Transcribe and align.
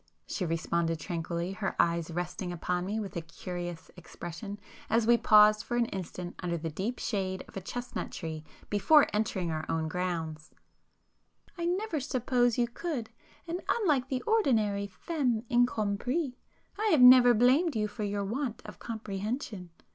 she 0.25 0.47
responded 0.47 0.99
tranquilly, 0.99 1.51
her 1.51 1.75
eyes 1.79 2.09
resting 2.09 2.51
upon 2.51 2.87
me 2.87 2.99
with 2.99 3.15
a 3.15 3.21
curious 3.21 3.91
expression, 3.95 4.59
as 4.89 5.05
we 5.05 5.15
paused 5.15 5.61
for 5.63 5.77
an 5.77 5.85
instant 5.85 6.33
under 6.41 6.57
the 6.57 6.71
deep 6.71 6.97
shade 6.97 7.45
of 7.47 7.55
a 7.55 7.61
chestnut 7.61 8.11
tree 8.11 8.43
before 8.67 9.05
entering 9.13 9.51
our 9.51 9.63
own 9.69 9.87
grounds—"I 9.87 11.65
never 11.65 11.99
supposed 11.99 12.57
you 12.57 12.67
could, 12.67 13.11
and 13.47 13.61
unlike 13.69 14.09
the 14.09 14.23
ordinary 14.23 14.87
femme 14.87 15.43
incomprise, 15.51 16.33
I 16.79 16.87
have 16.87 17.01
never 17.01 17.35
blamed 17.35 17.75
you 17.75 17.87
for 17.87 18.01
your 18.03 18.25
want 18.25 18.63
of 18.65 18.79
comprehension. 18.79 19.69